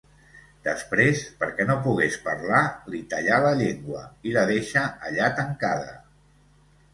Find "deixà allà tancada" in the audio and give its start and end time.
4.53-5.95